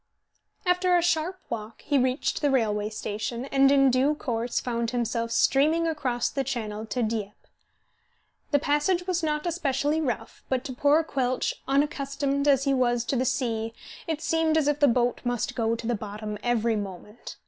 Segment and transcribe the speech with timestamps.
[0.65, 5.29] After a sharp walk he reached the railway station, and in due course found himself
[5.29, 7.33] steaming across the Channel to Dieppe.
[8.49, 13.15] The passage was not especially rough, but to poor Quelch, unaccustomed as he was to
[13.15, 13.75] the sea,
[14.07, 17.35] it seemed as if the boat must go to the bottom every moment.